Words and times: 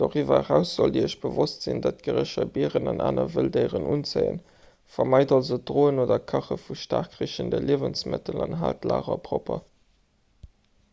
doriwwer 0.00 0.36
eraus 0.42 0.74
sollt 0.80 0.92
dir 0.96 1.06
iech 1.06 1.16
bewosst 1.22 1.64
sinn 1.66 1.80
datt 1.86 2.04
gerécher 2.08 2.46
bieren 2.58 2.90
an 2.92 3.02
aner 3.06 3.24
wëlddéieren 3.38 3.88
unzéien 3.94 4.38
vermeit 4.98 5.34
also 5.38 5.58
d'droen 5.72 6.00
oder 6.04 6.20
kache 6.34 6.60
vu 6.68 6.78
staark 6.86 7.20
richende 7.24 7.62
liewensmëttel 7.66 8.42
an 8.48 8.58
haalt 8.62 8.82
d'lager 8.86 9.20
propper 9.30 9.62